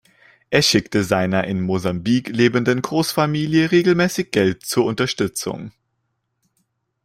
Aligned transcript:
Er 0.49 0.63
schickte 0.63 1.03
seiner 1.03 1.43
in 1.43 1.61
Mosambik 1.61 2.29
lebenden 2.29 2.81
Großfamilie 2.81 3.69
regelmäßig 3.71 4.31
Geld 4.31 4.63
zur 4.65 4.85
Unterstützung. 4.85 5.73